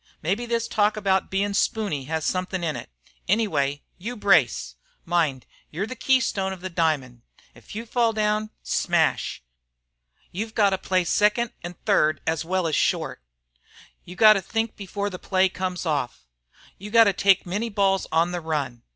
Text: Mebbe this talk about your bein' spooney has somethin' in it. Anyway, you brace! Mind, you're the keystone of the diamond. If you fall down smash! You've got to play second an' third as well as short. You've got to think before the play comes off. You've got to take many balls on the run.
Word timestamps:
Mebbe 0.23 0.47
this 0.49 0.67
talk 0.67 0.97
about 0.97 1.21
your 1.25 1.29
bein' 1.29 1.53
spooney 1.53 2.05
has 2.05 2.25
somethin' 2.25 2.63
in 2.63 2.75
it. 2.75 2.89
Anyway, 3.27 3.83
you 3.99 4.15
brace! 4.17 4.73
Mind, 5.05 5.45
you're 5.69 5.85
the 5.85 5.95
keystone 5.95 6.51
of 6.51 6.61
the 6.61 6.71
diamond. 6.71 7.21
If 7.53 7.75
you 7.75 7.85
fall 7.85 8.11
down 8.11 8.49
smash! 8.63 9.43
You've 10.31 10.55
got 10.55 10.71
to 10.71 10.79
play 10.79 11.03
second 11.03 11.51
an' 11.61 11.75
third 11.85 12.19
as 12.25 12.43
well 12.43 12.65
as 12.65 12.75
short. 12.75 13.21
You've 14.03 14.17
got 14.17 14.33
to 14.33 14.41
think 14.41 14.75
before 14.75 15.11
the 15.11 15.19
play 15.19 15.49
comes 15.49 15.85
off. 15.85 16.25
You've 16.79 16.93
got 16.93 17.03
to 17.03 17.13
take 17.13 17.45
many 17.45 17.69
balls 17.69 18.07
on 18.11 18.31
the 18.31 18.41
run. 18.41 18.81